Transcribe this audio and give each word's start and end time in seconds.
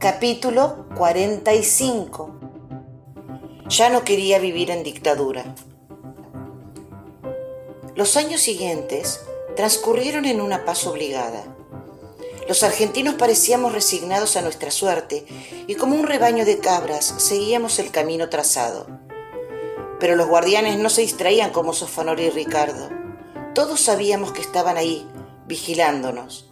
Capítulo 0.00 0.86
45 0.94 2.30
Ya 3.68 3.90
no 3.90 4.04
quería 4.04 4.38
vivir 4.38 4.70
en 4.70 4.84
dictadura. 4.84 5.56
Los 7.96 8.16
años 8.16 8.40
siguientes 8.40 9.26
transcurrieron 9.56 10.24
en 10.24 10.40
una 10.40 10.64
paz 10.64 10.86
obligada. 10.86 11.42
Los 12.46 12.62
argentinos 12.62 13.16
parecíamos 13.16 13.72
resignados 13.72 14.36
a 14.36 14.42
nuestra 14.42 14.70
suerte 14.70 15.26
y 15.66 15.74
como 15.74 15.96
un 15.96 16.06
rebaño 16.06 16.44
de 16.44 16.58
cabras 16.60 17.16
seguíamos 17.18 17.80
el 17.80 17.90
camino 17.90 18.28
trazado. 18.28 18.86
Pero 19.98 20.14
los 20.14 20.28
guardianes 20.28 20.78
no 20.78 20.90
se 20.90 21.00
distraían 21.00 21.50
como 21.50 21.72
Sofanor 21.72 22.20
y 22.20 22.30
Ricardo. 22.30 22.88
Todos 23.52 23.80
sabíamos 23.80 24.30
que 24.30 24.42
estaban 24.42 24.76
ahí, 24.76 25.08
vigilándonos. 25.48 26.48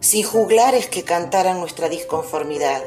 Sin 0.00 0.22
juglares 0.22 0.86
que 0.86 1.02
cantaran 1.02 1.58
nuestra 1.58 1.88
disconformidad, 1.88 2.82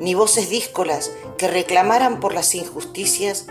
ni 0.00 0.14
voces 0.14 0.48
díscolas 0.48 1.12
que 1.36 1.48
reclamaran 1.48 2.18
por 2.18 2.32
las 2.32 2.54
injusticias, 2.54 3.46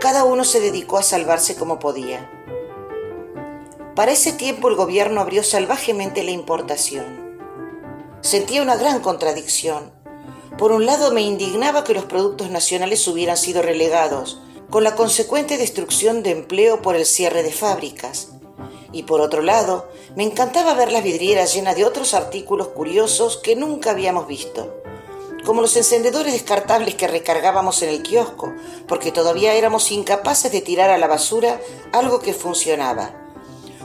cada 0.00 0.24
uno 0.24 0.44
se 0.44 0.60
dedicó 0.60 0.98
a 0.98 1.04
salvarse 1.04 1.54
como 1.54 1.78
podía. 1.78 2.28
Para 3.94 4.12
ese 4.12 4.32
tiempo 4.32 4.68
el 4.68 4.74
gobierno 4.74 5.20
abrió 5.20 5.44
salvajemente 5.44 6.24
la 6.24 6.32
importación. 6.32 7.38
Sentía 8.22 8.60
una 8.60 8.76
gran 8.76 9.00
contradicción. 9.00 9.92
Por 10.58 10.72
un 10.72 10.84
lado 10.84 11.12
me 11.12 11.22
indignaba 11.22 11.84
que 11.84 11.94
los 11.94 12.06
productos 12.06 12.50
nacionales 12.50 13.06
hubieran 13.06 13.36
sido 13.36 13.62
relegados, 13.62 14.40
con 14.68 14.82
la 14.82 14.96
consecuente 14.96 15.58
destrucción 15.58 16.24
de 16.24 16.32
empleo 16.32 16.82
por 16.82 16.96
el 16.96 17.06
cierre 17.06 17.44
de 17.44 17.52
fábricas. 17.52 18.32
Y 18.96 19.02
por 19.02 19.20
otro 19.20 19.42
lado, 19.42 19.90
me 20.14 20.22
encantaba 20.22 20.72
ver 20.72 20.90
las 20.90 21.02
vidrieras 21.02 21.52
llenas 21.52 21.76
de 21.76 21.84
otros 21.84 22.14
artículos 22.14 22.68
curiosos 22.68 23.36
que 23.36 23.54
nunca 23.54 23.90
habíamos 23.90 24.26
visto, 24.26 24.82
como 25.44 25.60
los 25.60 25.76
encendedores 25.76 26.32
descartables 26.32 26.94
que 26.94 27.06
recargábamos 27.06 27.82
en 27.82 27.90
el 27.90 28.02
kiosco, 28.02 28.54
porque 28.88 29.12
todavía 29.12 29.52
éramos 29.52 29.92
incapaces 29.92 30.50
de 30.50 30.62
tirar 30.62 30.88
a 30.88 30.96
la 30.96 31.08
basura 31.08 31.60
algo 31.92 32.20
que 32.20 32.32
funcionaba. 32.32 33.10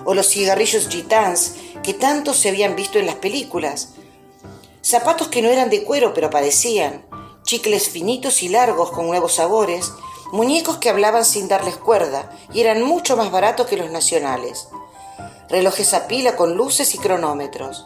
O 0.05 0.13
los 0.13 0.30
cigarrillos 0.30 0.88
gitans 0.88 1.55
que 1.83 1.93
tanto 1.93 2.33
se 2.33 2.47
habían 2.47 2.77
visto 2.77 2.97
en 2.97 3.05
las 3.05 3.16
películas. 3.16 3.95
Zapatos 4.81 5.27
que 5.27 5.41
no 5.41 5.49
eran 5.49 5.69
de 5.69 5.83
cuero 5.83 6.14
pero 6.14 6.30
parecían, 6.30 7.05
chicles 7.43 7.89
finitos 7.89 8.43
y 8.43 8.47
largos 8.47 8.91
con 8.91 9.08
nuevos 9.08 9.33
sabores, 9.33 9.91
muñecos 10.31 10.77
que 10.77 10.89
hablaban 10.89 11.25
sin 11.25 11.49
darles 11.49 11.75
cuerda 11.75 12.31
y 12.53 12.61
eran 12.61 12.81
mucho 12.81 13.17
más 13.17 13.30
baratos 13.30 13.67
que 13.67 13.75
los 13.75 13.91
nacionales, 13.91 14.69
relojes 15.50 15.94
a 15.94 16.08
pila 16.08 16.36
con 16.36 16.55
luces 16.55 16.95
y 16.95 16.97
cronómetros. 16.97 17.86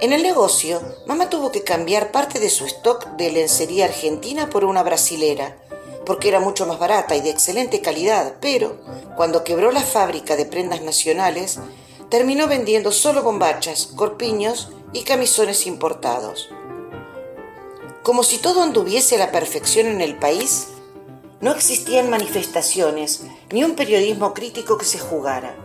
En 0.00 0.12
el 0.12 0.22
negocio, 0.22 0.82
mamá 1.06 1.30
tuvo 1.30 1.50
que 1.50 1.64
cambiar 1.64 2.12
parte 2.12 2.38
de 2.38 2.50
su 2.50 2.66
stock 2.66 3.06
de 3.16 3.30
lencería 3.32 3.86
argentina 3.86 4.50
por 4.50 4.64
una 4.64 4.82
brasilera, 4.82 5.56
porque 6.04 6.28
era 6.28 6.38
mucho 6.38 6.66
más 6.66 6.78
barata 6.78 7.16
y 7.16 7.22
de 7.22 7.30
excelente 7.30 7.80
calidad, 7.80 8.34
pero 8.40 8.78
cuando 9.16 9.42
quebró 9.42 9.72
la 9.72 9.80
fábrica 9.80 10.36
de 10.36 10.44
prendas 10.44 10.82
nacionales, 10.82 11.58
terminó 12.10 12.46
vendiendo 12.46 12.92
solo 12.92 13.22
bombachas, 13.22 13.86
corpiños 13.86 14.70
y 14.92 15.02
camisones 15.02 15.66
importados. 15.66 16.50
Como 18.02 18.22
si 18.22 18.38
todo 18.38 18.62
anduviese 18.62 19.16
a 19.16 19.18
la 19.18 19.32
perfección 19.32 19.86
en 19.86 20.00
el 20.00 20.16
país, 20.16 20.68
no 21.40 21.52
existían 21.52 22.08
manifestaciones 22.08 23.22
ni 23.50 23.64
un 23.64 23.74
periodismo 23.74 24.32
crítico 24.32 24.78
que 24.78 24.84
se 24.84 24.98
jugara. 24.98 25.56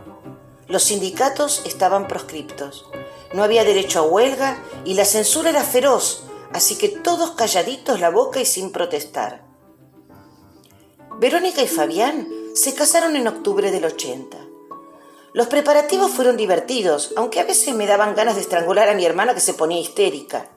Los 0.72 0.84
sindicatos 0.84 1.60
estaban 1.66 2.08
proscriptos, 2.08 2.86
no 3.34 3.44
había 3.44 3.62
derecho 3.62 3.98
a 3.98 4.04
huelga 4.04 4.56
y 4.86 4.94
la 4.94 5.04
censura 5.04 5.50
era 5.50 5.64
feroz, 5.64 6.22
así 6.54 6.78
que 6.78 6.88
todos 6.88 7.32
calladitos 7.32 8.00
la 8.00 8.08
boca 8.08 8.40
y 8.40 8.46
sin 8.46 8.72
protestar. 8.72 9.44
Verónica 11.18 11.60
y 11.60 11.68
Fabián 11.68 12.26
se 12.54 12.72
casaron 12.72 13.16
en 13.16 13.28
octubre 13.28 13.70
del 13.70 13.84
80. 13.84 14.38
Los 15.34 15.48
preparativos 15.48 16.10
fueron 16.10 16.38
divertidos, 16.38 17.12
aunque 17.16 17.40
a 17.40 17.44
veces 17.44 17.74
me 17.74 17.86
daban 17.86 18.14
ganas 18.14 18.36
de 18.36 18.40
estrangular 18.40 18.88
a 18.88 18.94
mi 18.94 19.04
hermana 19.04 19.34
que 19.34 19.40
se 19.40 19.52
ponía 19.52 19.78
histérica. 19.78 20.48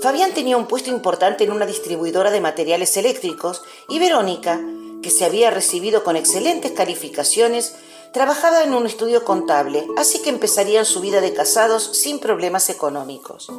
Fabián 0.00 0.34
tenía 0.34 0.56
un 0.56 0.68
puesto 0.68 0.88
importante 0.88 1.42
en 1.42 1.50
una 1.50 1.66
distribuidora 1.66 2.30
de 2.30 2.40
materiales 2.40 2.96
eléctricos 2.96 3.62
y 3.88 3.98
Verónica, 3.98 4.60
que 5.02 5.10
se 5.10 5.24
había 5.24 5.50
recibido 5.50 6.04
con 6.04 6.14
excelentes 6.14 6.70
calificaciones, 6.70 7.74
trabajaba 8.12 8.62
en 8.62 8.74
un 8.74 8.86
estudio 8.86 9.24
contable, 9.24 9.86
así 9.96 10.20
que 10.20 10.30
empezarían 10.30 10.84
su 10.84 11.00
vida 11.00 11.20
de 11.20 11.32
casados 11.32 11.84
sin 11.96 12.18
problemas 12.18 12.68
económicos. 12.70 13.50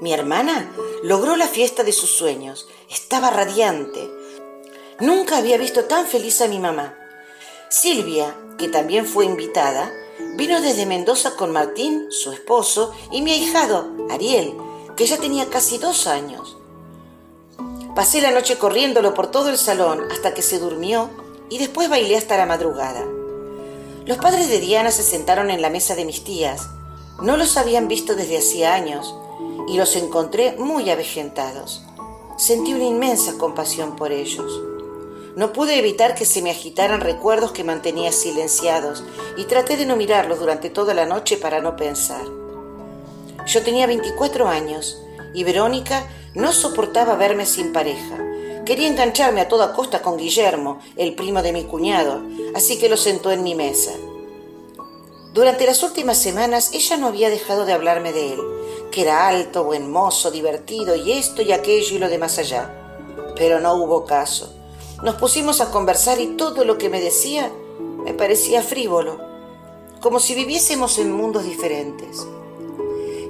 Mi 0.00 0.12
hermana 0.12 0.70
logró 1.02 1.36
la 1.36 1.46
fiesta 1.46 1.82
de 1.82 1.92
sus 1.92 2.10
sueños, 2.10 2.68
estaba 2.88 3.30
radiante, 3.30 4.10
Nunca 5.00 5.38
había 5.38 5.56
visto 5.56 5.86
tan 5.86 6.06
feliz 6.06 6.42
a 6.42 6.46
mi 6.46 6.58
mamá. 6.58 6.94
Silvia, 7.70 8.36
que 8.58 8.68
también 8.68 9.06
fue 9.06 9.24
invitada, 9.24 9.90
vino 10.36 10.60
desde 10.60 10.84
Mendoza 10.84 11.36
con 11.36 11.52
Martín, 11.52 12.08
su 12.10 12.32
esposo, 12.32 12.92
y 13.10 13.22
mi 13.22 13.32
ahijado, 13.32 13.88
Ariel, 14.10 14.54
que 14.98 15.06
ya 15.06 15.16
tenía 15.16 15.48
casi 15.48 15.78
dos 15.78 16.06
años. 16.06 16.58
Pasé 17.94 18.20
la 18.20 18.30
noche 18.30 18.58
corriéndolo 18.58 19.14
por 19.14 19.30
todo 19.30 19.48
el 19.48 19.56
salón 19.56 20.06
hasta 20.12 20.34
que 20.34 20.42
se 20.42 20.58
durmió 20.58 21.08
y 21.50 21.58
después 21.58 21.90
bailé 21.90 22.16
hasta 22.16 22.36
la 22.36 22.46
madrugada. 22.46 23.04
Los 24.06 24.16
padres 24.18 24.48
de 24.48 24.60
Diana 24.60 24.90
se 24.90 25.02
sentaron 25.02 25.50
en 25.50 25.60
la 25.60 25.68
mesa 25.68 25.94
de 25.94 26.04
mis 26.04 26.24
tías. 26.24 26.68
No 27.20 27.36
los 27.36 27.56
habían 27.56 27.86
visto 27.86 28.14
desde 28.14 28.38
hacía 28.38 28.74
años 28.74 29.14
y 29.68 29.76
los 29.76 29.94
encontré 29.96 30.56
muy 30.56 30.88
avejentados. 30.88 31.82
Sentí 32.38 32.72
una 32.72 32.84
inmensa 32.84 33.36
compasión 33.36 33.96
por 33.96 34.12
ellos. 34.12 34.62
No 35.36 35.52
pude 35.52 35.78
evitar 35.78 36.14
que 36.14 36.24
se 36.24 36.42
me 36.42 36.50
agitaran 36.50 37.00
recuerdos 37.00 37.52
que 37.52 37.62
mantenía 37.62 38.10
silenciados 38.10 39.04
y 39.36 39.44
traté 39.44 39.76
de 39.76 39.86
no 39.86 39.96
mirarlos 39.96 40.40
durante 40.40 40.70
toda 40.70 40.94
la 40.94 41.06
noche 41.06 41.36
para 41.36 41.60
no 41.60 41.76
pensar. 41.76 42.24
Yo 43.46 43.62
tenía 43.62 43.86
24 43.86 44.48
años 44.48 45.00
y 45.34 45.44
Verónica 45.44 46.04
no 46.34 46.52
soportaba 46.52 47.14
verme 47.16 47.46
sin 47.46 47.72
pareja. 47.72 48.29
Quería 48.70 48.86
engancharme 48.86 49.40
a 49.40 49.48
toda 49.48 49.72
costa 49.72 50.00
con 50.00 50.16
Guillermo, 50.16 50.78
el 50.94 51.16
primo 51.16 51.42
de 51.42 51.52
mi 51.52 51.64
cuñado, 51.64 52.22
así 52.54 52.78
que 52.78 52.88
lo 52.88 52.96
sentó 52.96 53.32
en 53.32 53.42
mi 53.42 53.56
mesa. 53.56 53.90
Durante 55.34 55.66
las 55.66 55.82
últimas 55.82 56.18
semanas 56.18 56.70
ella 56.72 56.96
no 56.96 57.08
había 57.08 57.30
dejado 57.30 57.66
de 57.66 57.72
hablarme 57.72 58.12
de 58.12 58.34
él, 58.34 58.40
que 58.92 59.02
era 59.02 59.26
alto, 59.26 59.64
buen 59.64 59.90
mozo, 59.90 60.30
divertido 60.30 60.94
y 60.94 61.10
esto 61.10 61.42
y 61.42 61.50
aquello 61.50 61.96
y 61.96 61.98
lo 61.98 62.08
de 62.08 62.18
más 62.18 62.38
allá. 62.38 62.72
Pero 63.34 63.58
no 63.58 63.74
hubo 63.74 64.04
caso. 64.04 64.54
Nos 65.02 65.16
pusimos 65.16 65.60
a 65.60 65.72
conversar 65.72 66.20
y 66.20 66.36
todo 66.36 66.64
lo 66.64 66.78
que 66.78 66.90
me 66.90 67.00
decía 67.00 67.50
me 68.04 68.14
parecía 68.14 68.62
frívolo, 68.62 69.18
como 70.00 70.20
si 70.20 70.36
viviésemos 70.36 70.96
en 70.98 71.10
mundos 71.10 71.42
diferentes. 71.42 72.24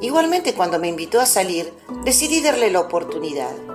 Igualmente 0.02 0.52
cuando 0.52 0.78
me 0.78 0.88
invitó 0.88 1.18
a 1.18 1.24
salir, 1.24 1.72
decidí 2.04 2.42
darle 2.42 2.70
la 2.70 2.80
oportunidad. 2.80 3.69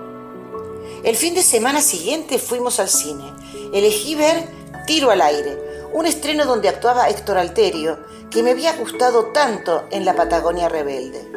El 1.05 1.15
fin 1.15 1.35
de 1.35 1.43
semana 1.43 1.83
siguiente 1.83 2.39
fuimos 2.39 2.79
al 2.79 2.89
cine. 2.89 3.31
Elegí 3.71 4.15
ver 4.15 4.49
Tiro 4.87 5.11
al 5.11 5.21
aire, 5.21 5.55
un 5.93 6.07
estreno 6.07 6.45
donde 6.45 6.67
actuaba 6.67 7.07
Héctor 7.09 7.37
Alterio, 7.37 7.99
que 8.31 8.41
me 8.41 8.49
había 8.49 8.75
gustado 8.75 9.25
tanto 9.27 9.83
en 9.91 10.03
La 10.03 10.15
Patagonia 10.15 10.67
Rebelde. 10.67 11.31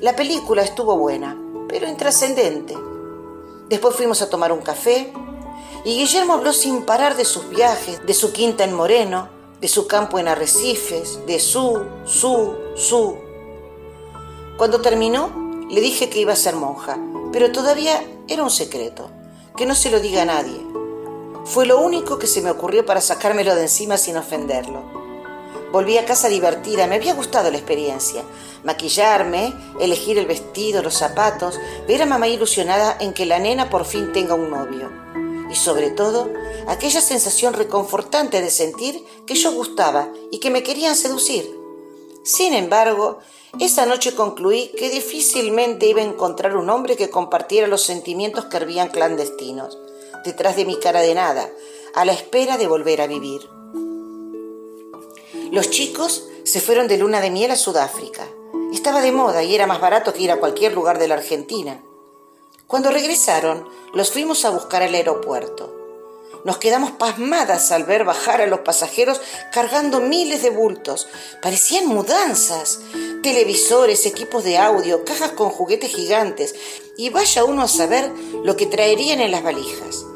La 0.00 0.14
película 0.14 0.62
estuvo 0.62 0.96
buena, 0.96 1.36
pero 1.68 1.88
intrascendente. 1.88 2.78
Después 3.68 3.96
fuimos 3.96 4.22
a 4.22 4.30
tomar 4.30 4.52
un 4.52 4.60
café, 4.62 5.12
y 5.84 5.98
Guillermo 5.98 6.34
habló 6.34 6.52
sin 6.52 6.82
parar 6.82 7.16
de 7.16 7.24
sus 7.24 7.48
viajes, 7.48 8.06
de 8.06 8.14
su 8.14 8.32
quinta 8.32 8.62
en 8.62 8.72
Moreno, 8.72 9.28
de 9.60 9.66
su 9.66 9.88
campo 9.88 10.20
en 10.20 10.28
Arrecifes, 10.28 11.26
de 11.26 11.40
su, 11.40 11.82
su, 12.04 12.54
su. 12.76 13.16
Cuando 14.56 14.80
terminó, 14.80 15.66
le 15.68 15.80
dije 15.80 16.08
que 16.08 16.20
iba 16.20 16.34
a 16.34 16.36
ser 16.36 16.54
monja, 16.54 17.00
pero 17.32 17.50
todavía 17.50 18.00
era 18.28 18.42
un 18.42 18.50
secreto, 18.50 19.10
que 19.56 19.66
no 19.66 19.74
se 19.74 19.90
lo 19.90 20.00
diga 20.00 20.22
a 20.22 20.26
nadie. 20.26 20.60
Fue 21.44 21.66
lo 21.66 21.80
único 21.80 22.18
que 22.18 22.26
se 22.26 22.42
me 22.42 22.50
ocurrió 22.50 22.84
para 22.84 23.00
sacármelo 23.00 23.54
de 23.54 23.62
encima 23.62 23.96
sin 23.96 24.16
ofenderlo. 24.16 24.82
Volví 25.72 25.98
a 25.98 26.06
casa 26.06 26.28
divertida, 26.28 26.86
me 26.86 26.96
había 26.96 27.14
gustado 27.14 27.50
la 27.50 27.56
experiencia. 27.56 28.22
Maquillarme, 28.64 29.52
elegir 29.80 30.18
el 30.18 30.26
vestido, 30.26 30.82
los 30.82 30.94
zapatos, 30.94 31.58
ver 31.86 32.02
a 32.02 32.06
mamá 32.06 32.28
ilusionada 32.28 32.96
en 33.00 33.12
que 33.12 33.26
la 33.26 33.38
nena 33.38 33.70
por 33.70 33.84
fin 33.84 34.12
tenga 34.12 34.34
un 34.34 34.50
novio 34.50 34.90
y 35.50 35.54
sobre 35.54 35.90
todo 35.90 36.30
aquella 36.66 37.00
sensación 37.00 37.54
reconfortante 37.54 38.40
de 38.40 38.50
sentir 38.50 39.04
que 39.26 39.34
yo 39.34 39.52
gustaba 39.52 40.08
y 40.30 40.38
que 40.38 40.50
me 40.50 40.62
querían 40.62 40.96
seducir. 40.96 41.65
Sin 42.26 42.54
embargo, 42.54 43.20
esa 43.60 43.86
noche 43.86 44.16
concluí 44.16 44.72
que 44.76 44.90
difícilmente 44.90 45.86
iba 45.86 46.00
a 46.00 46.04
encontrar 46.04 46.56
un 46.56 46.68
hombre 46.70 46.96
que 46.96 47.08
compartiera 47.08 47.68
los 47.68 47.82
sentimientos 47.82 48.46
que 48.46 48.56
hervían 48.56 48.88
clandestinos, 48.88 49.78
detrás 50.24 50.56
de 50.56 50.64
mi 50.64 50.76
cara 50.76 51.02
de 51.02 51.14
nada, 51.14 51.48
a 51.94 52.04
la 52.04 52.12
espera 52.12 52.58
de 52.58 52.66
volver 52.66 53.00
a 53.00 53.06
vivir. 53.06 53.48
Los 55.52 55.70
chicos 55.70 56.26
se 56.42 56.60
fueron 56.60 56.88
de 56.88 56.98
luna 56.98 57.20
de 57.20 57.30
miel 57.30 57.52
a 57.52 57.56
Sudáfrica. 57.56 58.26
Estaba 58.72 59.02
de 59.02 59.12
moda 59.12 59.44
y 59.44 59.54
era 59.54 59.68
más 59.68 59.80
barato 59.80 60.12
que 60.12 60.22
ir 60.22 60.32
a 60.32 60.40
cualquier 60.40 60.74
lugar 60.74 60.98
de 60.98 61.06
la 61.06 61.14
Argentina. 61.14 61.80
Cuando 62.66 62.90
regresaron, 62.90 63.68
los 63.94 64.10
fuimos 64.10 64.44
a 64.44 64.50
buscar 64.50 64.82
al 64.82 64.96
aeropuerto. 64.96 65.65
Nos 66.46 66.58
quedamos 66.58 66.92
pasmadas 66.92 67.72
al 67.72 67.82
ver 67.82 68.04
bajar 68.04 68.40
a 68.40 68.46
los 68.46 68.60
pasajeros 68.60 69.20
cargando 69.50 69.98
miles 69.98 70.44
de 70.44 70.50
bultos. 70.50 71.08
Parecían 71.42 71.88
mudanzas. 71.88 72.78
Televisores, 73.20 74.06
equipos 74.06 74.44
de 74.44 74.56
audio, 74.56 75.04
cajas 75.04 75.32
con 75.32 75.50
juguetes 75.50 75.92
gigantes. 75.92 76.54
Y 76.96 77.10
vaya 77.10 77.42
uno 77.42 77.62
a 77.62 77.68
saber 77.68 78.12
lo 78.44 78.56
que 78.56 78.66
traerían 78.66 79.18
en 79.18 79.32
las 79.32 79.42
valijas. 79.42 80.06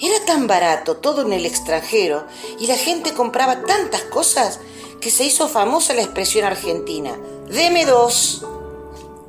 Era 0.00 0.18
tan 0.24 0.46
barato 0.46 0.96
todo 0.96 1.20
en 1.26 1.34
el 1.34 1.44
extranjero 1.44 2.26
y 2.58 2.68
la 2.68 2.78
gente 2.78 3.12
compraba 3.12 3.62
tantas 3.64 4.00
cosas 4.00 4.60
que 5.02 5.10
se 5.10 5.24
hizo 5.24 5.46
famosa 5.46 5.92
la 5.92 6.00
expresión 6.00 6.46
argentina. 6.46 7.18
Deme 7.50 7.84
dos. 7.84 8.46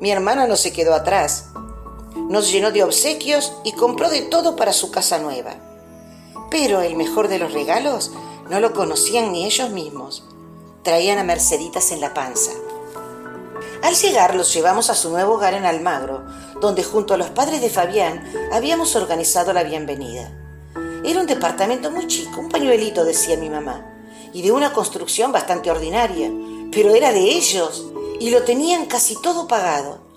Mi 0.00 0.10
hermana 0.10 0.46
no 0.46 0.56
se 0.56 0.72
quedó 0.72 0.94
atrás. 0.94 1.48
Nos 2.16 2.50
llenó 2.50 2.70
de 2.70 2.84
obsequios 2.84 3.52
y 3.64 3.72
compró 3.72 4.08
de 4.08 4.22
todo 4.22 4.56
para 4.56 4.72
su 4.72 4.90
casa 4.90 5.18
nueva. 5.18 5.67
Pero 6.50 6.80
el 6.80 6.96
mejor 6.96 7.28
de 7.28 7.38
los 7.38 7.52
regalos 7.52 8.12
no 8.48 8.60
lo 8.60 8.72
conocían 8.72 9.32
ni 9.32 9.44
ellos 9.44 9.70
mismos. 9.70 10.24
Traían 10.82 11.18
a 11.18 11.24
Merceditas 11.24 11.92
en 11.92 12.00
la 12.00 12.14
panza. 12.14 12.52
Al 13.82 13.94
llegar 13.94 14.34
los 14.34 14.52
llevamos 14.52 14.90
a 14.90 14.94
su 14.94 15.10
nuevo 15.10 15.34
hogar 15.34 15.54
en 15.54 15.64
Almagro, 15.64 16.24
donde 16.60 16.82
junto 16.82 17.14
a 17.14 17.16
los 17.16 17.30
padres 17.30 17.60
de 17.60 17.70
Fabián 17.70 18.24
habíamos 18.52 18.96
organizado 18.96 19.52
la 19.52 19.62
bienvenida. 19.62 20.32
Era 21.04 21.20
un 21.20 21.26
departamento 21.26 21.90
muy 21.90 22.06
chico, 22.06 22.40
un 22.40 22.48
pañuelito, 22.48 23.04
decía 23.04 23.36
mi 23.36 23.50
mamá, 23.50 23.86
y 24.32 24.42
de 24.42 24.50
una 24.50 24.72
construcción 24.72 25.30
bastante 25.30 25.70
ordinaria, 25.70 26.30
pero 26.72 26.94
era 26.94 27.12
de 27.12 27.20
ellos 27.20 27.86
y 28.18 28.30
lo 28.30 28.42
tenían 28.42 28.86
casi 28.86 29.20
todo 29.20 29.46
pagado. 29.46 30.07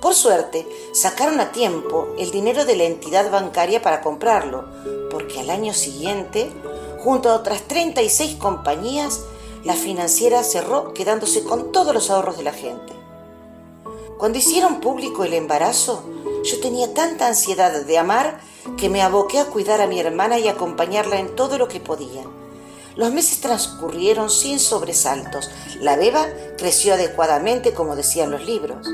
Por 0.00 0.14
suerte, 0.14 0.66
sacaron 0.92 1.40
a 1.40 1.50
tiempo 1.50 2.14
el 2.18 2.30
dinero 2.30 2.64
de 2.64 2.76
la 2.76 2.84
entidad 2.84 3.30
bancaria 3.30 3.82
para 3.82 4.00
comprarlo, 4.00 4.64
porque 5.10 5.40
al 5.40 5.50
año 5.50 5.74
siguiente, 5.74 6.52
junto 7.00 7.30
a 7.30 7.34
otras 7.34 7.62
36 7.62 8.36
compañías, 8.36 9.22
la 9.64 9.74
financiera 9.74 10.44
cerró 10.44 10.94
quedándose 10.94 11.42
con 11.42 11.72
todos 11.72 11.92
los 11.92 12.10
ahorros 12.10 12.36
de 12.36 12.44
la 12.44 12.52
gente. 12.52 12.92
Cuando 14.18 14.38
hicieron 14.38 14.80
público 14.80 15.24
el 15.24 15.34
embarazo, 15.34 16.04
yo 16.44 16.60
tenía 16.60 16.94
tanta 16.94 17.26
ansiedad 17.26 17.84
de 17.84 17.98
amar 17.98 18.40
que 18.76 18.88
me 18.88 19.02
aboqué 19.02 19.40
a 19.40 19.46
cuidar 19.46 19.80
a 19.80 19.86
mi 19.86 19.98
hermana 19.98 20.38
y 20.38 20.48
acompañarla 20.48 21.18
en 21.18 21.34
todo 21.34 21.58
lo 21.58 21.68
que 21.68 21.80
podía. 21.80 22.22
Los 22.96 23.12
meses 23.12 23.40
transcurrieron 23.40 24.30
sin 24.30 24.58
sobresaltos. 24.58 25.50
La 25.80 25.96
beba 25.96 26.26
creció 26.56 26.94
adecuadamente 26.94 27.72
como 27.72 27.94
decían 27.94 28.30
los 28.30 28.44
libros. 28.44 28.88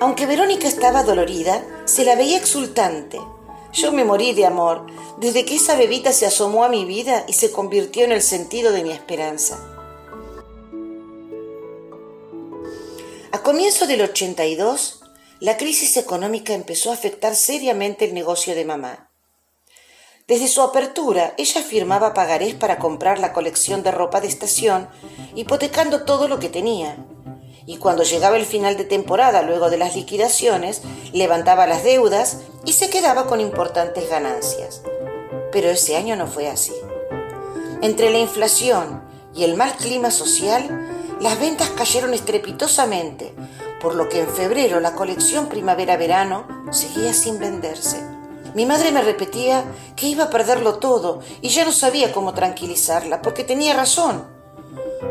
Aunque 0.00 0.24
Verónica 0.24 0.66
estaba 0.66 1.02
dolorida, 1.02 1.62
se 1.84 2.06
la 2.06 2.14
veía 2.14 2.38
exultante. 2.38 3.20
Yo 3.74 3.92
me 3.92 4.02
morí 4.02 4.32
de 4.32 4.46
amor 4.46 4.86
desde 5.18 5.44
que 5.44 5.56
esa 5.56 5.76
bebita 5.76 6.14
se 6.14 6.24
asomó 6.24 6.64
a 6.64 6.70
mi 6.70 6.86
vida 6.86 7.26
y 7.28 7.34
se 7.34 7.52
convirtió 7.52 8.04
en 8.04 8.12
el 8.12 8.22
sentido 8.22 8.72
de 8.72 8.82
mi 8.82 8.92
esperanza. 8.92 9.58
A 13.30 13.42
comienzo 13.42 13.86
del 13.86 14.00
82, 14.00 15.02
la 15.38 15.58
crisis 15.58 15.98
económica 15.98 16.54
empezó 16.54 16.90
a 16.90 16.94
afectar 16.94 17.36
seriamente 17.36 18.06
el 18.06 18.14
negocio 18.14 18.54
de 18.54 18.64
mamá. 18.64 19.10
Desde 20.26 20.48
su 20.48 20.62
apertura, 20.62 21.34
ella 21.36 21.60
firmaba 21.60 22.14
pagarés 22.14 22.54
para 22.54 22.78
comprar 22.78 23.18
la 23.18 23.34
colección 23.34 23.82
de 23.82 23.90
ropa 23.90 24.22
de 24.22 24.28
estación, 24.28 24.88
hipotecando 25.34 26.04
todo 26.04 26.26
lo 26.26 26.38
que 26.38 26.48
tenía 26.48 26.96
y 27.70 27.76
cuando 27.76 28.02
llegaba 28.02 28.36
el 28.36 28.46
final 28.46 28.76
de 28.76 28.82
temporada 28.82 29.42
luego 29.42 29.70
de 29.70 29.78
las 29.78 29.94
liquidaciones, 29.94 30.82
levantaba 31.12 31.68
las 31.68 31.84
deudas 31.84 32.38
y 32.64 32.72
se 32.72 32.90
quedaba 32.90 33.28
con 33.28 33.40
importantes 33.40 34.10
ganancias. 34.10 34.82
Pero 35.52 35.70
ese 35.70 35.96
año 35.96 36.16
no 36.16 36.26
fue 36.26 36.48
así. 36.48 36.72
Entre 37.80 38.10
la 38.10 38.18
inflación 38.18 39.04
y 39.36 39.44
el 39.44 39.54
mal 39.54 39.72
clima 39.76 40.10
social, 40.10 40.88
las 41.20 41.38
ventas 41.38 41.68
cayeron 41.70 42.12
estrepitosamente, 42.12 43.34
por 43.80 43.94
lo 43.94 44.08
que 44.08 44.22
en 44.22 44.28
febrero 44.28 44.80
la 44.80 44.96
colección 44.96 45.46
primavera-verano 45.46 46.48
seguía 46.72 47.14
sin 47.14 47.38
venderse. 47.38 48.02
Mi 48.52 48.66
madre 48.66 48.90
me 48.90 49.00
repetía 49.00 49.62
que 49.94 50.08
iba 50.08 50.24
a 50.24 50.30
perderlo 50.30 50.80
todo 50.80 51.20
y 51.40 51.50
ya 51.50 51.64
no 51.64 51.70
sabía 51.70 52.12
cómo 52.12 52.34
tranquilizarla, 52.34 53.22
porque 53.22 53.44
tenía 53.44 53.74
razón. 53.74 54.26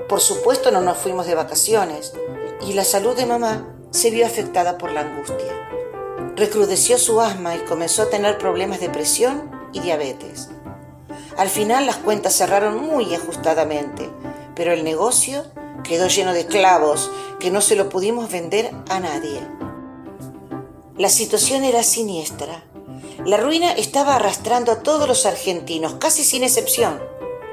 Por 0.10 0.20
supuesto 0.20 0.72
no 0.72 0.82
nos 0.82 0.98
fuimos 0.98 1.26
de 1.26 1.36
vacaciones, 1.36 2.14
y 2.62 2.74
la 2.74 2.84
salud 2.84 3.16
de 3.16 3.26
mamá 3.26 3.76
se 3.92 4.12
vio 4.12 4.26
afectada 4.26 4.78
por 4.78 4.92
la 4.92 5.02
angustia. 5.02 5.68
Recrudeció 6.36 6.98
su 6.98 7.22
asma 7.22 7.56
y 7.56 7.60
comenzó 7.60 8.04
a 8.04 8.10
tener 8.10 8.38
problemas 8.38 8.80
de 8.80 8.90
presión 8.90 9.52
y 9.74 9.80
diabetes. 9.80 10.50
Al 11.38 11.50
final 11.50 11.86
las 11.86 11.98
cuentas 11.98 12.36
cerraron 12.36 12.78
muy 12.78 13.14
ajustadamente, 13.16 14.10
pero 14.56 14.74
el 14.74 14.84
negocio 14.84 15.44
quedó 15.84 16.08
lleno 16.08 16.34
de 16.34 16.46
clavos 16.46 17.10
que 17.40 17.52
no 17.52 17.62
se 17.62 17.76
lo 17.76 17.90
pudimos 17.90 18.32
vender 18.32 18.72
a 18.90 19.00
nadie. 19.00 19.40
La 20.98 21.10
situación 21.10 21.64
era 21.64 21.82
siniestra. 21.84 22.66
La 23.26 23.38
ruina 23.38 23.72
estaba 23.72 24.16
arrastrando 24.16 24.72
a 24.72 24.84
todos 24.84 25.08
los 25.08 25.26
argentinos, 25.26 25.96
casi 25.96 26.24
sin 26.24 26.44
excepción. 26.44 27.00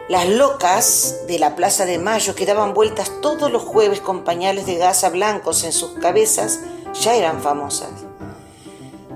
Las 0.08 0.28
locas 0.28 1.16
de 1.26 1.40
la 1.40 1.56
Plaza 1.56 1.84
de 1.84 1.98
Mayo 1.98 2.36
que 2.36 2.46
daban 2.46 2.74
vueltas 2.74 3.10
todos 3.20 3.50
los 3.50 3.62
jueves 3.62 4.00
con 4.00 4.22
pañales 4.22 4.64
de 4.64 4.76
gasa 4.76 5.08
blancos 5.08 5.64
en 5.64 5.72
sus 5.72 5.94
cabezas 5.98 6.60
ya 6.94 7.16
eran 7.16 7.42
famosas. 7.42 7.90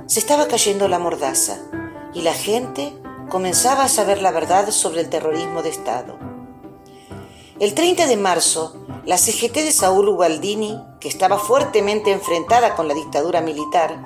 Se 0.06 0.18
estaba 0.18 0.48
cayendo 0.48 0.88
la 0.88 0.98
mordaza 0.98 1.58
y 2.12 2.22
la 2.22 2.34
gente 2.34 2.92
comenzaba 3.28 3.84
a 3.84 3.88
saber 3.88 4.20
la 4.20 4.32
verdad 4.32 4.72
sobre 4.72 5.02
el 5.02 5.08
terrorismo 5.08 5.62
de 5.62 5.68
Estado. 5.68 6.18
El 7.60 7.74
30 7.74 8.06
de 8.06 8.16
marzo, 8.16 8.74
la 9.04 9.16
CGT 9.16 9.54
de 9.58 9.70
Saúl 9.70 10.08
Ubaldini, 10.08 10.76
que 10.98 11.08
estaba 11.08 11.38
fuertemente 11.38 12.10
enfrentada 12.10 12.74
con 12.74 12.88
la 12.88 12.94
dictadura 12.94 13.40
militar, 13.40 13.96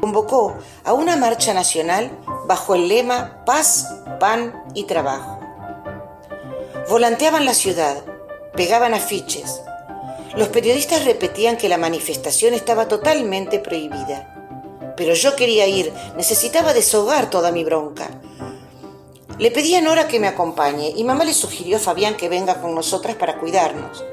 convocó 0.00 0.56
a 0.84 0.92
una 0.92 1.16
marcha 1.16 1.52
nacional 1.52 2.16
bajo 2.46 2.76
el 2.76 2.86
lema 2.86 3.42
Paz, 3.44 3.88
Pan 4.20 4.62
y 4.74 4.84
Trabajo. 4.84 5.41
Volanteaban 6.92 7.46
la 7.46 7.54
ciudad, 7.54 8.04
pegaban 8.54 8.92
afiches. 8.92 9.62
Los 10.36 10.48
periodistas 10.48 11.06
repetían 11.06 11.56
que 11.56 11.70
la 11.70 11.78
manifestación 11.78 12.52
estaba 12.52 12.86
totalmente 12.86 13.60
prohibida. 13.60 14.92
Pero 14.94 15.14
yo 15.14 15.34
quería 15.34 15.66
ir, 15.66 15.90
necesitaba 16.18 16.74
deshogar 16.74 17.30
toda 17.30 17.50
mi 17.50 17.64
bronca. 17.64 18.10
Le 19.38 19.50
pedí 19.50 19.74
a 19.74 19.80
Nora 19.80 20.06
que 20.06 20.20
me 20.20 20.28
acompañe 20.28 20.92
y 20.94 21.02
mamá 21.02 21.24
le 21.24 21.32
sugirió 21.32 21.78
a 21.78 21.80
Fabián 21.80 22.14
que 22.14 22.28
venga 22.28 22.60
con 22.60 22.74
nosotras 22.74 23.16
para 23.16 23.38
cuidarnos. 23.38 24.04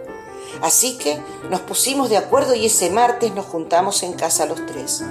Así 0.61 0.97
que 0.97 1.19
nos 1.49 1.59
pusimos 1.59 2.09
de 2.09 2.15
acuerdo 2.15 2.55
y 2.55 2.67
ese 2.67 2.89
martes 2.91 3.35
nos 3.35 3.45
juntamos 3.45 4.03
en 4.03 4.13
casa 4.13 4.45
los 4.45 4.65
tres. 4.65 5.03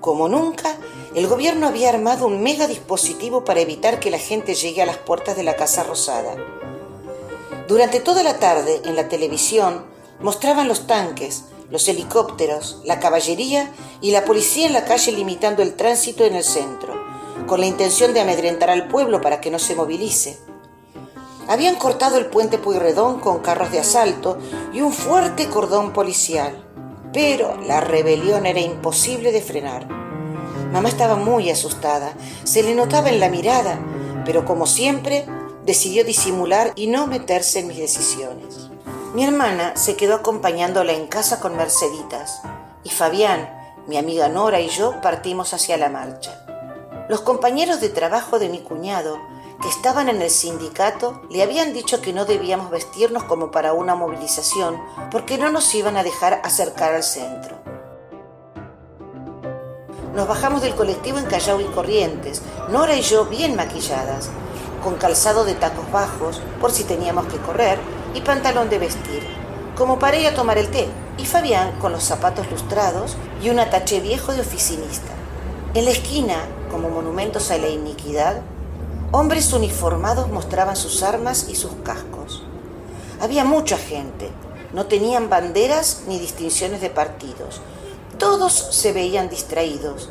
Como 0.00 0.28
nunca, 0.28 0.74
el 1.14 1.26
gobierno 1.26 1.66
había 1.66 1.90
armado 1.90 2.26
un 2.26 2.42
mega 2.42 2.66
dispositivo 2.66 3.44
para 3.44 3.60
evitar 3.60 4.00
que 4.00 4.10
la 4.10 4.18
gente 4.18 4.54
llegue 4.54 4.82
a 4.82 4.86
las 4.86 4.98
puertas 4.98 5.36
de 5.36 5.42
la 5.42 5.56
Casa 5.56 5.82
Rosada. 5.84 6.36
Durante 7.68 8.00
toda 8.00 8.22
la 8.22 8.38
tarde, 8.38 8.82
en 8.84 8.96
la 8.96 9.08
televisión, 9.08 9.84
mostraban 10.20 10.68
los 10.68 10.86
tanques, 10.86 11.44
los 11.70 11.88
helicópteros, 11.88 12.80
la 12.84 13.00
caballería 13.00 13.70
y 14.00 14.10
la 14.10 14.24
policía 14.24 14.66
en 14.66 14.72
la 14.72 14.84
calle 14.84 15.12
limitando 15.12 15.62
el 15.62 15.74
tránsito 15.74 16.24
en 16.24 16.34
el 16.34 16.44
centro, 16.44 16.94
con 17.46 17.60
la 17.60 17.66
intención 17.66 18.12
de 18.12 18.20
amedrentar 18.20 18.70
al 18.70 18.88
pueblo 18.88 19.20
para 19.20 19.40
que 19.40 19.50
no 19.50 19.58
se 19.58 19.74
movilice. 19.74 20.38
Habían 21.48 21.76
cortado 21.76 22.18
el 22.18 22.26
puente 22.26 22.58
Puyredón 22.58 23.20
con 23.20 23.40
carros 23.40 23.70
de 23.70 23.80
asalto 23.80 24.38
y 24.72 24.80
un 24.80 24.92
fuerte 24.92 25.48
cordón 25.48 25.92
policial 25.92 26.64
pero 27.14 27.56
la 27.60 27.80
rebelión 27.80 28.44
era 28.44 28.58
imposible 28.58 29.30
de 29.30 29.40
frenar. 29.40 30.03
Mamá 30.74 30.88
estaba 30.88 31.14
muy 31.14 31.50
asustada, 31.50 32.14
se 32.42 32.64
le 32.64 32.74
notaba 32.74 33.08
en 33.08 33.20
la 33.20 33.28
mirada, 33.28 33.78
pero 34.24 34.44
como 34.44 34.66
siempre 34.66 35.24
decidió 35.64 36.04
disimular 36.04 36.72
y 36.74 36.88
no 36.88 37.06
meterse 37.06 37.60
en 37.60 37.68
mis 37.68 37.78
decisiones. 37.78 38.70
Mi 39.14 39.22
hermana 39.22 39.76
se 39.76 39.94
quedó 39.94 40.16
acompañándola 40.16 40.92
en 40.92 41.06
casa 41.06 41.38
con 41.38 41.56
Merceditas 41.56 42.42
y 42.82 42.90
Fabián, 42.90 43.48
mi 43.86 43.98
amiga 43.98 44.28
Nora 44.28 44.60
y 44.60 44.68
yo 44.68 45.00
partimos 45.00 45.54
hacia 45.54 45.76
la 45.76 45.90
marcha. 45.90 46.44
Los 47.08 47.20
compañeros 47.20 47.80
de 47.80 47.90
trabajo 47.90 48.40
de 48.40 48.48
mi 48.48 48.58
cuñado 48.58 49.20
que 49.62 49.68
estaban 49.68 50.08
en 50.08 50.22
el 50.22 50.30
sindicato 50.30 51.22
le 51.30 51.44
habían 51.44 51.72
dicho 51.72 52.00
que 52.00 52.12
no 52.12 52.24
debíamos 52.24 52.72
vestirnos 52.72 53.22
como 53.22 53.52
para 53.52 53.74
una 53.74 53.94
movilización 53.94 54.82
porque 55.12 55.38
no 55.38 55.52
nos 55.52 55.72
iban 55.72 55.96
a 55.96 56.02
dejar 56.02 56.40
acercar 56.42 56.94
al 56.94 57.04
centro. 57.04 57.73
Nos 60.14 60.28
bajamos 60.28 60.62
del 60.62 60.76
colectivo 60.76 61.18
en 61.18 61.26
Callao 61.26 61.60
y 61.60 61.64
Corrientes, 61.64 62.40
Nora 62.68 62.94
y 62.94 63.02
yo 63.02 63.26
bien 63.26 63.56
maquilladas, 63.56 64.30
con 64.82 64.94
calzado 64.94 65.44
de 65.44 65.54
tacos 65.54 65.90
bajos 65.90 66.40
por 66.60 66.70
si 66.70 66.84
teníamos 66.84 67.26
que 67.26 67.38
correr 67.38 67.80
y 68.14 68.20
pantalón 68.20 68.70
de 68.70 68.78
vestir. 68.78 69.44
como 69.76 69.98
para 69.98 70.16
ir 70.16 70.28
a 70.28 70.34
tomar 70.34 70.56
el 70.56 70.68
té, 70.68 70.86
y 71.18 71.26
Fabián 71.26 71.72
con 71.80 71.90
los 71.90 72.04
zapatos 72.04 72.48
lustrados 72.48 73.16
y 73.42 73.50
un 73.50 73.58
ataché 73.58 73.98
viejo 73.98 74.32
de 74.32 74.42
oficinista. 74.42 75.12
En 75.74 75.84
la 75.84 75.90
esquina, 75.90 76.36
como 76.70 76.90
monumentos 76.90 77.50
a 77.50 77.58
la 77.58 77.68
iniquidad, 77.68 78.40
hombres 79.10 79.52
uniformados 79.52 80.28
mostraban 80.28 80.76
sus 80.76 81.02
armas 81.02 81.46
y 81.48 81.56
sus 81.56 81.72
cascos. 81.82 82.44
Había 83.20 83.44
mucha 83.44 83.76
gente, 83.76 84.30
no 84.72 84.86
tenían 84.86 85.28
banderas 85.28 86.02
ni 86.06 86.20
distinciones 86.20 86.80
de 86.80 86.90
partidos. 86.90 87.60
Todos 88.18 88.52
se 88.52 88.92
veían 88.92 89.28
distraídos, 89.28 90.08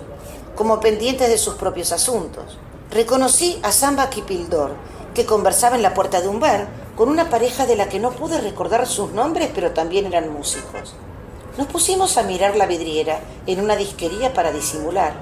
como 0.56 0.80
pendientes 0.80 1.30
de 1.30 1.38
sus 1.38 1.56
propios 1.56 1.92
asuntos. 1.92 2.58
Reconocí 2.92 3.60
a 3.64 3.72
Samba 3.72 4.10
Kipildor, 4.10 4.72
que 5.14 5.26
conversaba 5.26 5.76
en 5.76 5.84
la 5.84 5.94
puerta 5.94 6.22
de 6.22 6.28
un 6.28 6.40
bar 6.40 6.68
con 6.98 7.10
una 7.10 7.30
pareja 7.30 7.66
de 7.66 7.76
la 7.76 7.88
que 7.88 8.00
no 8.00 8.12
pude 8.12 8.42
recordar 8.42 8.86
sus 8.88 9.12
nombres, 9.12 9.50
pero 9.56 9.72
también 9.72 10.06
eran 10.06 10.34
músicos. 10.34 10.96
Nos 11.58 11.68
pusimos 11.68 12.18
a 12.18 12.24
mirar 12.24 12.56
la 12.56 12.66
vidriera 12.66 13.20
en 13.48 13.62
una 13.62 13.76
disquería 13.76 14.34
para 14.34 14.52
disimular. 14.52 15.14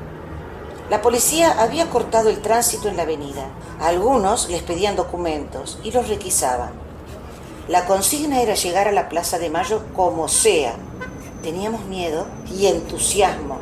La 0.90 1.02
policía 1.02 1.62
había 1.62 1.90
cortado 1.90 2.30
el 2.30 2.42
tránsito 2.42 2.90
en 2.90 2.98
la 2.98 3.04
avenida. 3.04 3.46
Algunos 3.80 4.50
les 4.50 4.64
pedían 4.64 4.96
documentos 4.96 5.78
y 5.84 5.92
los 5.92 6.10
requisaban. 6.10 6.72
La 7.68 7.86
consigna 7.86 8.42
era 8.42 8.56
llegar 8.56 8.88
a 8.88 8.92
la 8.92 9.08
Plaza 9.08 9.40
de 9.40 9.50
Mayo 9.50 9.84
como 9.96 10.28
sea. 10.28 10.74
Teníamos 11.44 11.86
miedo 11.86 12.28
y 12.56 12.68
entusiasmo. 12.68 13.58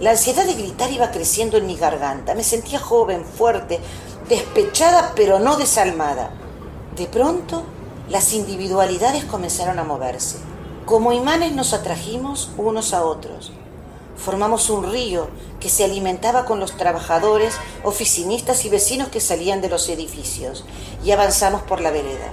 La 0.00 0.12
ansiedad 0.12 0.46
de 0.46 0.54
gritar 0.54 0.90
iba 0.90 1.10
creciendo 1.10 1.58
en 1.58 1.66
mi 1.66 1.76
garganta. 1.76 2.34
Me 2.34 2.42
sentía 2.42 2.78
joven, 2.78 3.24
fuerte, 3.24 3.78
despechada 4.28 5.12
pero 5.14 5.38
no 5.38 5.56
desalmada. 5.56 6.30
De 6.96 7.06
pronto, 7.06 7.64
las 8.08 8.32
individualidades 8.32 9.24
comenzaron 9.24 9.78
a 9.78 9.84
moverse. 9.84 10.38
Como 10.86 11.12
imanes 11.12 11.52
nos 11.52 11.74
atrajimos 11.74 12.50
unos 12.56 12.94
a 12.94 13.04
otros. 13.04 13.52
Formamos 14.16 14.70
un 14.70 14.90
río 14.90 15.28
que 15.60 15.68
se 15.68 15.84
alimentaba 15.84 16.44
con 16.46 16.58
los 16.58 16.76
trabajadores, 16.76 17.54
oficinistas 17.82 18.64
y 18.64 18.70
vecinos 18.70 19.08
que 19.08 19.20
salían 19.20 19.60
de 19.60 19.68
los 19.68 19.88
edificios 19.88 20.64
y 21.04 21.10
avanzamos 21.10 21.62
por 21.62 21.80
la 21.80 21.90
vereda. 21.90 22.32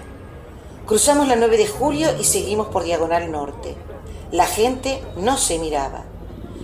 Cruzamos 0.85 1.27
la 1.27 1.35
9 1.35 1.57
de 1.57 1.67
julio 1.67 2.09
y 2.19 2.23
seguimos 2.23 2.67
por 2.67 2.83
Diagonal 2.83 3.31
Norte. 3.31 3.90
La 4.31 4.45
gente 4.45 5.03
no 5.17 5.37
se 5.37 5.59
miraba. 5.59 6.03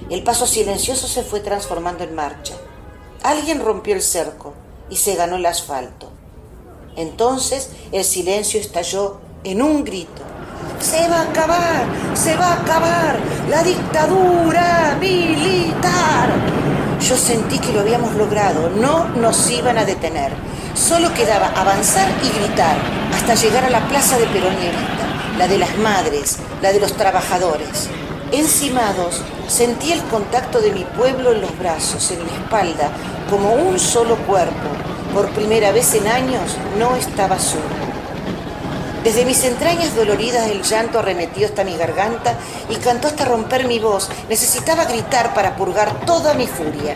El 0.10 0.24
paso 0.24 0.48
silencioso 0.48 1.06
se 1.10 1.22
fue 1.22 1.42
transformando 1.42 2.06
en 2.06 2.16
marcha. 2.16 2.54
Alguien 3.24 3.60
rompió 3.60 3.94
el 3.94 4.02
cerco 4.02 4.54
y 4.90 4.96
se 4.96 5.16
ganó 5.16 5.36
el 5.36 5.46
asfalto. 5.46 6.10
Entonces 6.96 7.72
el 7.92 8.06
silencio 8.06 8.58
estalló 8.62 9.20
en 9.44 9.62
un 9.62 9.84
grito. 9.84 10.22
Se 10.80 11.10
va 11.10 11.20
a 11.20 11.24
acabar, 11.24 11.86
se 12.14 12.38
va 12.38 12.54
a 12.54 12.62
acabar 12.62 13.20
la 13.50 13.62
dictadura 13.64 14.98
militar. 15.02 16.30
Yo 17.02 17.18
sentí 17.18 17.60
que 17.60 17.74
lo 17.74 17.82
habíamos 17.82 18.16
logrado, 18.16 18.70
no 18.70 19.10
nos 19.10 19.50
iban 19.52 19.78
a 19.78 19.84
detener. 19.84 20.32
Solo 20.74 21.14
quedaba 21.14 21.48
avanzar 21.48 22.08
y 22.24 22.30
gritar 22.30 22.78
hasta 23.14 23.36
llegar 23.36 23.66
a 23.66 23.70
la 23.70 23.86
plaza 23.90 24.18
de 24.18 24.28
Perón 24.28 24.56
la 25.38 25.48
de 25.48 25.58
las 25.58 25.78
madres, 25.78 26.38
la 26.62 26.72
de 26.72 26.80
los 26.80 26.94
trabajadores. 26.94 27.90
Encimados, 28.32 29.22
sentí 29.48 29.92
el 29.92 30.02
contacto 30.04 30.60
de 30.60 30.72
mi 30.72 30.84
pueblo 30.84 31.32
en 31.32 31.42
los 31.42 31.58
brazos, 31.60 32.12
en 32.12 32.20
la 32.20 32.34
espalda, 32.34 32.92
como 33.30 33.54
un 33.54 33.80
solo 33.80 34.16
cuerpo. 34.18 34.68
Por 35.14 35.30
primera 35.30 35.72
vez 35.72 35.94
en 35.94 36.08
años 36.08 36.58
no 36.78 36.96
estaba 36.96 37.40
solo. 37.40 37.64
Desde 39.04 39.26
mis 39.26 39.44
entrañas 39.44 39.96
doloridas 39.96 40.50
el 40.50 40.64
llanto 40.64 41.00
arremetió 41.00 41.46
hasta 41.46 41.64
mi 41.64 41.78
garganta 41.78 42.34
y 42.70 42.76
cantó 42.76 43.08
hasta 43.08 43.26
romper 43.26 43.68
mi 43.68 43.80
voz. 43.80 44.10
Necesitaba 44.28 44.86
gritar 44.86 45.34
para 45.34 45.56
purgar 45.56 46.02
toda 46.06 46.34
mi 46.34 46.48
furia. 46.48 46.96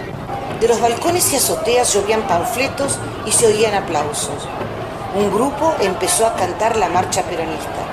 De 0.59 0.67
los 0.67 0.81
balcones 0.81 1.31
y 1.31 1.37
azoteas 1.37 1.93
llovían 1.93 2.23
panfletos 2.23 2.97
y 3.25 3.31
se 3.31 3.47
oían 3.47 3.75
aplausos. 3.75 4.47
Un 5.15 5.31
grupo 5.31 5.73
empezó 5.79 6.25
a 6.25 6.35
cantar 6.35 6.75
la 6.75 6.89
marcha 6.89 7.21
peronista. 7.23 7.90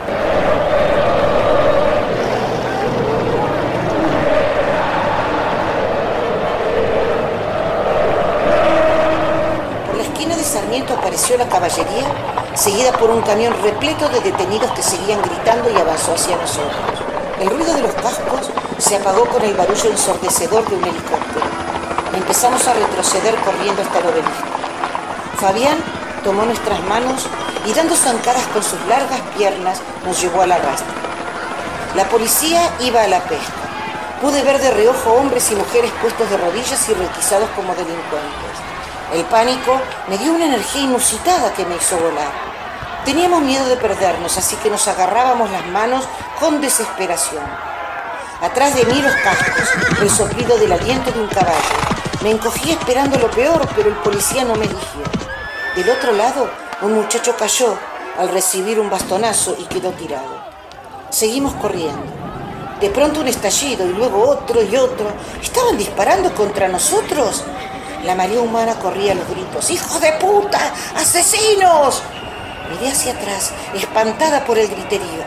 Por 9.87 9.97
la 9.97 10.03
esquina 10.03 10.37
de 10.37 10.43
Sarmiento 10.45 10.95
apareció 10.95 11.37
la 11.37 11.49
caballería 11.49 12.07
seguida 12.55 12.93
por 12.93 13.11
un 13.11 13.23
camión 13.23 13.55
repleto 13.63 14.09
de 14.09 14.21
detenidos 14.21 14.71
que 14.73 14.83
seguían 14.83 15.23
gritando 15.23 15.71
y 15.71 15.77
avanzó 15.77 16.15
hacia 16.15 16.37
nosotros. 16.37 16.99
El 17.41 17.51
ruido 17.51 17.73
de 17.73 17.83
los 17.83 17.93
cascos 17.93 18.51
se 18.79 18.97
apagó 18.97 19.27
con 19.27 19.43
el 19.43 19.55
barullo 19.55 19.91
ensordecedor 19.91 20.69
de 20.69 20.75
un 20.75 20.83
helicóptero. 20.83 21.47
Empezamos 22.15 22.67
a 22.67 22.75
retroceder 22.75 23.37
corriendo 23.37 23.81
hasta 23.83 23.99
el 24.01 24.07
obelisco. 24.07 24.49
Fabián 25.39 25.79
tomó 26.25 26.45
nuestras 26.47 26.83
manos 26.85 27.27
y 27.67 27.73
dando 27.73 27.95
zancadas 27.95 28.47
con 28.49 28.63
sus 28.63 28.81
largas 28.89 29.21
piernas 29.37 29.81
nos 30.05 30.21
llevó 30.21 30.43
a 30.43 30.47
la 30.47 30.59
rastra. 30.59 30.95
La 31.95 32.09
policía 32.09 32.71
iba 32.81 33.03
a 33.03 33.09
la 33.09 33.21
pesca. 33.21 33.69
Pude 34.21 34.43
ver 34.43 34.61
de 34.61 34.71
reojo 34.71 35.13
hombres 35.13 35.51
y 35.51 35.55
mujeres 35.55 35.91
puestos 36.01 36.29
de 36.29 36.37
rodillas 36.37 36.89
y 36.89 36.95
requisados 36.95 37.49
como 37.57 37.75
delincuentes. 37.75 38.59
El 39.13 39.25
pánico 39.25 39.81
me 40.09 40.19
dio 40.19 40.33
una 40.33 40.47
energía 40.47 40.83
inusitada 40.83 41.53
que 41.55 41.65
me 41.65 41.77
hizo 41.77 41.97
volar. 41.97 42.31
Teníamos 43.05 43.43
miedo 43.43 43.67
de 43.67 43.77
perdernos, 43.77 44.37
así 44.37 44.57
que 44.57 44.71
nos 44.71 44.87
agarrábamos 44.87 45.51
las 45.51 45.67
manos 45.67 46.05
con 46.39 46.61
desesperación. 46.61 47.45
Atrás 48.43 48.75
de 48.75 48.85
mí 48.85 49.01
los 49.01 49.15
cascos, 49.17 49.69
el 50.03 50.11
soplido 50.11 50.59
del 50.59 50.73
aliento 50.73 51.11
de 51.11 51.21
un 51.21 51.29
caballo. 51.29 51.57
Me 52.23 52.31
encogí 52.31 52.73
esperando 52.73 53.19
lo 53.19 53.31
peor, 53.31 53.67
pero 53.75 53.89
el 53.89 53.97
policía 53.97 54.45
no 54.45 54.57
me 54.57 54.67
eligió. 54.67 55.03
Del 55.75 55.89
otro 55.91 56.13
lado, 56.13 56.51
un 56.81 56.95
muchacho 56.95 57.35
cayó 57.37 57.77
al 58.19 58.29
recibir 58.29 58.79
un 58.79 58.89
bastonazo 58.89 59.57
y 59.59 59.65
quedó 59.65 59.91
tirado. 59.93 60.45
Seguimos 61.11 61.55
corriendo. 61.55 62.05
De 62.81 62.89
pronto 62.91 63.21
un 63.21 63.27
estallido 63.27 63.85
y 63.85 63.93
luego 63.93 64.29
otro 64.29 64.63
y 64.63 64.77
otro. 64.77 65.07
¿Estaban 65.43 65.77
disparando 65.77 66.33
contra 66.35 66.69
nosotros? 66.69 67.43
La 68.05 68.15
María 68.15 68.41
Humana 68.41 68.79
corría 68.79 69.13
a 69.13 69.15
los 69.17 69.29
gritos. 69.29 69.71
¡Hijos 69.71 70.01
de 70.01 70.13
puta! 70.13 70.73
¡Asesinos! 70.95 72.03
Miré 72.71 72.93
hacia 72.93 73.13
atrás, 73.13 73.53
espantada 73.75 74.45
por 74.45 74.57
el 74.57 74.69
griterío. 74.69 75.25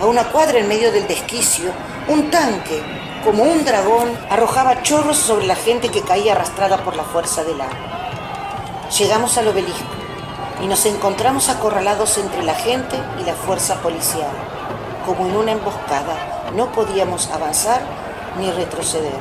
A 0.00 0.06
una 0.06 0.24
cuadra 0.24 0.60
en 0.60 0.68
medio 0.68 0.90
del 0.92 1.06
desquicio, 1.06 1.72
un 2.08 2.30
tanque, 2.30 2.82
como 3.22 3.42
un 3.42 3.66
dragón, 3.66 4.08
arrojaba 4.30 4.82
chorros 4.82 5.18
sobre 5.18 5.46
la 5.46 5.56
gente 5.56 5.90
que 5.90 6.00
caía 6.00 6.32
arrastrada 6.32 6.82
por 6.82 6.96
la 6.96 7.04
fuerza 7.04 7.44
del 7.44 7.60
agua. 7.60 7.76
Llegamos 8.96 9.36
al 9.36 9.48
obelisco 9.48 9.99
y 10.62 10.66
nos 10.66 10.84
encontramos 10.86 11.48
acorralados 11.48 12.18
entre 12.18 12.42
la 12.42 12.54
gente 12.54 12.96
y 13.20 13.24
la 13.24 13.34
fuerza 13.34 13.76
policial. 13.76 14.30
Como 15.06 15.26
en 15.26 15.36
una 15.36 15.52
emboscada, 15.52 16.50
no 16.54 16.70
podíamos 16.72 17.30
avanzar 17.30 17.80
ni 18.38 18.50
retroceder. 18.50 19.20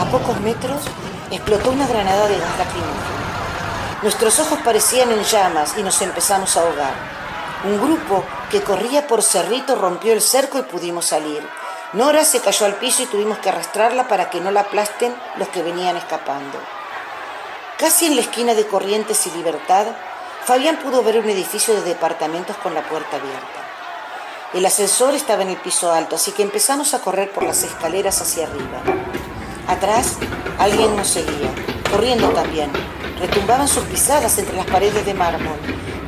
A 0.00 0.04
pocos 0.06 0.40
metros 0.40 0.82
explotó 1.30 1.70
una 1.70 1.86
granada 1.86 2.26
de 2.26 2.38
gas 2.38 2.58
lacrimógeno. 2.58 3.16
Nuestros 4.02 4.38
ojos 4.40 4.58
parecían 4.64 5.10
en 5.10 5.22
llamas 5.22 5.74
y 5.78 5.82
nos 5.82 6.00
empezamos 6.02 6.56
a 6.56 6.60
ahogar. 6.60 6.92
Un 7.64 7.80
grupo 7.80 8.24
que 8.50 8.62
corría 8.62 9.06
por 9.06 9.22
Cerrito 9.22 9.74
rompió 9.74 10.12
el 10.12 10.20
cerco 10.20 10.58
y 10.58 10.62
pudimos 10.62 11.06
salir. 11.06 11.42
Nora 11.92 12.24
se 12.24 12.40
cayó 12.40 12.66
al 12.66 12.74
piso 12.74 13.02
y 13.02 13.06
tuvimos 13.06 13.38
que 13.38 13.48
arrastrarla 13.48 14.06
para 14.08 14.28
que 14.28 14.40
no 14.40 14.50
la 14.50 14.60
aplasten 14.60 15.14
los 15.38 15.48
que 15.48 15.62
venían 15.62 15.96
escapando. 15.96 16.58
Casi 17.78 18.06
en 18.06 18.16
la 18.16 18.22
esquina 18.22 18.54
de 18.54 18.66
Corrientes 18.66 19.26
y 19.26 19.30
Libertad, 19.30 19.86
Fabián 20.46 20.78
pudo 20.78 21.02
ver 21.02 21.18
un 21.18 21.28
edificio 21.28 21.74
de 21.74 21.82
departamentos 21.82 22.56
con 22.58 22.72
la 22.72 22.88
puerta 22.88 23.16
abierta. 23.16 24.50
El 24.54 24.64
ascensor 24.64 25.14
estaba 25.14 25.42
en 25.42 25.50
el 25.50 25.56
piso 25.56 25.92
alto, 25.92 26.16
así 26.16 26.32
que 26.32 26.42
empezamos 26.42 26.94
a 26.94 27.00
correr 27.00 27.32
por 27.32 27.42
las 27.42 27.64
escaleras 27.64 28.22
hacia 28.22 28.46
arriba. 28.46 28.80
Atrás, 29.66 30.18
alguien 30.58 30.96
nos 30.96 31.08
seguía, 31.08 31.52
corriendo 31.90 32.28
también, 32.30 32.70
Retumbaban 33.18 33.66
sus 33.66 33.84
pisadas 33.84 34.36
entre 34.38 34.56
las 34.56 34.66
paredes 34.66 35.06
de 35.06 35.14
mármol. 35.14 35.56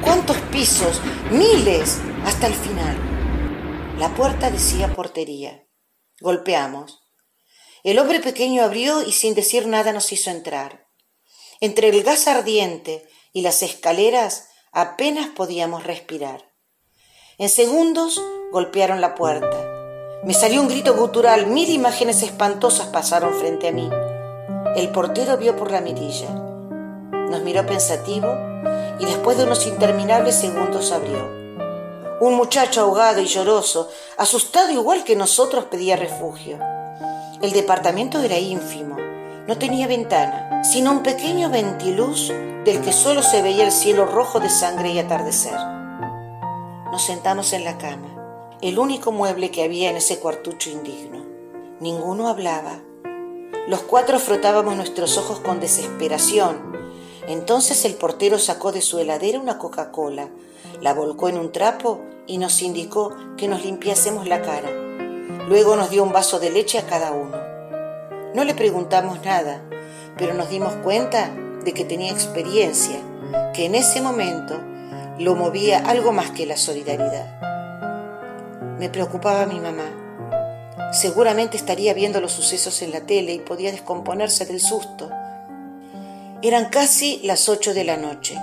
¿Cuántos 0.02 0.36
pisos? 0.52 1.00
Miles. 1.30 1.98
Hasta 2.24 2.46
el 2.46 2.54
final. 2.54 2.96
La 3.98 4.10
puerta 4.10 4.50
decía 4.50 4.94
portería. 4.94 5.66
Golpeamos. 6.20 7.00
El 7.82 7.98
hombre 7.98 8.20
pequeño 8.20 8.62
abrió 8.62 9.02
y 9.02 9.12
sin 9.12 9.34
decir 9.34 9.66
nada 9.66 9.92
nos 9.92 10.12
hizo 10.12 10.30
entrar. 10.30 10.86
Entre 11.60 11.88
el 11.88 12.02
gas 12.02 12.28
ardiente 12.28 13.08
y 13.38 13.40
las 13.40 13.62
escaleras 13.62 14.48
apenas 14.72 15.28
podíamos 15.28 15.84
respirar. 15.84 16.50
En 17.38 17.48
segundos 17.48 18.20
golpearon 18.50 19.00
la 19.00 19.14
puerta. 19.14 19.64
Me 20.24 20.34
salió 20.34 20.60
un 20.60 20.66
grito 20.66 20.96
gutural, 20.96 21.46
mil 21.46 21.70
imágenes 21.70 22.24
espantosas 22.24 22.88
pasaron 22.88 23.32
frente 23.34 23.68
a 23.68 23.72
mí. 23.72 23.88
El 24.74 24.90
portero 24.90 25.36
vio 25.36 25.54
por 25.54 25.70
la 25.70 25.80
mirilla. 25.80 26.30
Nos 27.30 27.42
miró 27.42 27.64
pensativo 27.64 28.26
y 28.98 29.04
después 29.04 29.38
de 29.38 29.44
unos 29.44 29.68
interminables 29.68 30.34
segundos 30.34 30.90
abrió. 30.90 31.30
Un 32.20 32.34
muchacho 32.34 32.80
ahogado 32.80 33.20
y 33.20 33.26
lloroso, 33.26 33.88
asustado 34.16 34.72
igual 34.72 35.04
que 35.04 35.14
nosotros, 35.14 35.66
pedía 35.66 35.94
refugio. 35.94 36.58
El 37.40 37.52
departamento 37.52 38.20
era 38.20 38.36
ínfimo, 38.36 38.96
no 39.48 39.56
tenía 39.56 39.86
ventana, 39.86 40.62
sino 40.62 40.92
un 40.92 41.02
pequeño 41.02 41.48
ventiluz 41.48 42.28
del 42.66 42.82
que 42.82 42.92
solo 42.92 43.22
se 43.22 43.40
veía 43.40 43.64
el 43.64 43.72
cielo 43.72 44.04
rojo 44.04 44.40
de 44.40 44.50
sangre 44.50 44.90
y 44.90 44.98
atardecer. 44.98 45.56
Nos 46.92 47.02
sentamos 47.02 47.54
en 47.54 47.64
la 47.64 47.78
cama, 47.78 48.58
el 48.60 48.78
único 48.78 49.10
mueble 49.10 49.50
que 49.50 49.64
había 49.64 49.88
en 49.88 49.96
ese 49.96 50.18
cuartucho 50.18 50.68
indigno. 50.68 51.24
Ninguno 51.80 52.28
hablaba. 52.28 52.82
Los 53.68 53.80
cuatro 53.80 54.18
frotábamos 54.18 54.76
nuestros 54.76 55.16
ojos 55.16 55.40
con 55.40 55.60
desesperación. 55.60 56.76
Entonces 57.26 57.86
el 57.86 57.94
portero 57.94 58.38
sacó 58.38 58.70
de 58.70 58.82
su 58.82 58.98
heladera 58.98 59.40
una 59.40 59.56
Coca-Cola, 59.56 60.28
la 60.82 60.92
volcó 60.92 61.30
en 61.30 61.38
un 61.38 61.52
trapo 61.52 62.02
y 62.26 62.36
nos 62.36 62.60
indicó 62.60 63.16
que 63.38 63.48
nos 63.48 63.64
limpiásemos 63.64 64.28
la 64.28 64.42
cara. 64.42 64.70
Luego 65.48 65.74
nos 65.74 65.88
dio 65.88 66.02
un 66.02 66.12
vaso 66.12 66.38
de 66.38 66.50
leche 66.50 66.78
a 66.78 66.86
cada 66.86 67.12
uno. 67.12 67.47
No 68.38 68.44
le 68.44 68.54
preguntamos 68.54 69.24
nada, 69.24 69.60
pero 70.16 70.32
nos 70.32 70.48
dimos 70.48 70.72
cuenta 70.84 71.28
de 71.64 71.72
que 71.72 71.84
tenía 71.84 72.12
experiencia, 72.12 72.94
que 73.52 73.64
en 73.64 73.74
ese 73.74 74.00
momento 74.00 74.56
lo 75.18 75.34
movía 75.34 75.80
algo 75.80 76.12
más 76.12 76.30
que 76.30 76.46
la 76.46 76.56
solidaridad. 76.56 77.40
Me 78.78 78.90
preocupaba 78.90 79.44
mi 79.46 79.58
mamá. 79.58 80.92
Seguramente 80.92 81.56
estaría 81.56 81.92
viendo 81.94 82.20
los 82.20 82.30
sucesos 82.30 82.80
en 82.82 82.92
la 82.92 83.00
tele 83.00 83.32
y 83.32 83.40
podía 83.40 83.72
descomponerse 83.72 84.46
del 84.46 84.60
susto. 84.60 85.10
Eran 86.40 86.66
casi 86.66 87.20
las 87.24 87.48
ocho 87.48 87.74
de 87.74 87.82
la 87.82 87.96
noche. 87.96 88.38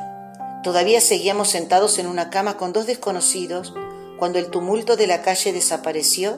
Todavía 0.62 1.00
seguíamos 1.00 1.48
sentados 1.48 2.00
en 2.00 2.08
una 2.08 2.30
cama 2.30 2.58
con 2.58 2.74
dos 2.74 2.86
desconocidos 2.86 3.74
cuando 4.20 4.40
el 4.40 4.48
tumulto 4.48 4.98
de 4.98 5.08
la 5.08 5.22
calle 5.22 5.54
desapareció 5.54 6.38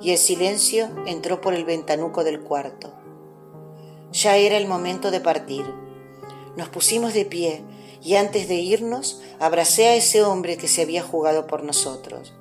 y 0.00 0.10
el 0.12 0.18
silencio 0.18 0.88
entró 1.06 1.40
por 1.40 1.54
el 1.54 1.64
ventanuco 1.64 2.24
del 2.24 2.40
cuarto. 2.40 2.92
Ya 4.12 4.36
era 4.36 4.56
el 4.56 4.66
momento 4.66 5.10
de 5.10 5.20
partir. 5.20 5.64
Nos 6.56 6.68
pusimos 6.68 7.14
de 7.14 7.24
pie 7.24 7.62
y 8.02 8.14
antes 8.14 8.48
de 8.48 8.54
irnos 8.54 9.20
abracé 9.38 9.88
a 9.88 9.94
ese 9.94 10.22
hombre 10.22 10.56
que 10.56 10.68
se 10.68 10.82
había 10.82 11.02
jugado 11.02 11.46
por 11.46 11.62
nosotros, 11.62 12.34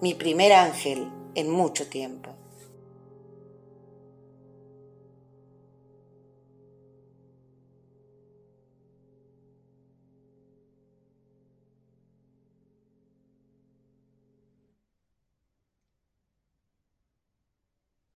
mi 0.00 0.14
primer 0.14 0.52
ángel 0.52 1.10
en 1.34 1.50
mucho 1.50 1.86
tiempo. 1.88 2.33